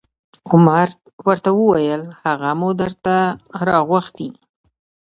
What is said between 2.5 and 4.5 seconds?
مو درته راغوښتی